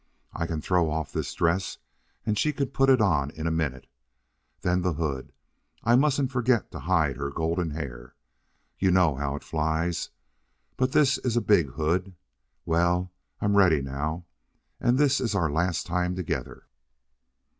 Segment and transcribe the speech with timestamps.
[0.33, 1.77] I can throw off this dress
[2.25, 3.85] and she can put it on in a minute.
[4.61, 5.31] Then the hood.
[5.83, 8.15] I mustn't forget to hide her golden hair.
[8.79, 10.09] You know how it flies.
[10.75, 12.15] But this is a big hood....
[12.65, 13.11] Well,
[13.41, 14.25] I'm ready now.
[14.79, 16.65] And this 's our last time together."